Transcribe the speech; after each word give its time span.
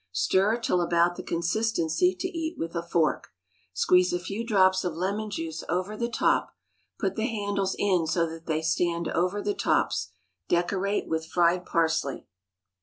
Stir 0.13 0.57
till 0.59 0.81
about 0.81 1.15
the 1.15 1.21
consistency 1.21 2.15
to 2.15 2.27
eat 2.27 2.57
with 2.57 2.75
a 2.75 2.81
fork. 2.81 3.27
Squeeze 3.71 4.11
a 4.11 4.17
few 4.17 4.43
drops 4.43 4.83
of 4.83 4.95
lemon 4.95 5.29
juice 5.29 5.63
over 5.69 5.95
the 5.95 6.09
top. 6.09 6.55
Put 6.99 7.15
the 7.15 7.27
handles 7.27 7.75
in 7.77 8.07
so 8.07 8.25
that 8.27 8.47
they 8.47 8.63
stand 8.63 9.09
over 9.09 9.43
the 9.43 9.53
tops. 9.53 10.09
Decorate 10.49 11.07
with 11.07 11.27
fried 11.27 11.67
parsley. 11.67 12.25